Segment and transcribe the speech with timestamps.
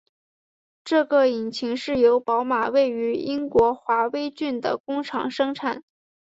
[0.83, 5.83] 这个引擎是由宝马位于英国华威郡的工厂生产。